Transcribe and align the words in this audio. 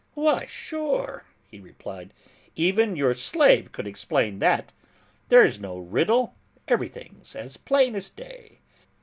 "Why, 0.15 0.47
sure," 0.47 1.25
he 1.51 1.59
replied, 1.59 2.11
"even 2.55 2.95
your 2.95 3.13
slave 3.13 3.71
could 3.71 3.85
explain 3.85 4.39
that; 4.39 4.73
there's 5.29 5.59
no 5.59 5.77
riddle, 5.77 6.33
everything's 6.67 7.35
as 7.35 7.55
plain 7.55 7.93
as 7.93 8.09
day! 8.09 8.61